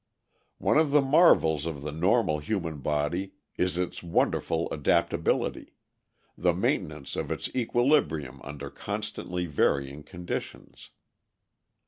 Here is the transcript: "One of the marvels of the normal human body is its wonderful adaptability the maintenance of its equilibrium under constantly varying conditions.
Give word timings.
"One 0.57 0.79
of 0.79 0.89
the 0.89 1.01
marvels 1.03 1.67
of 1.67 1.83
the 1.83 1.91
normal 1.91 2.39
human 2.39 2.79
body 2.79 3.33
is 3.55 3.77
its 3.77 4.01
wonderful 4.01 4.67
adaptability 4.73 5.75
the 6.35 6.55
maintenance 6.55 7.15
of 7.15 7.31
its 7.31 7.49
equilibrium 7.49 8.41
under 8.43 8.71
constantly 8.71 9.45
varying 9.45 10.01
conditions. 10.01 10.89